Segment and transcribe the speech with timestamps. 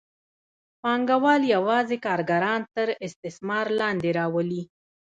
[0.81, 4.61] پانګوال یوازې کارګران تر استثمار لاندې راولي.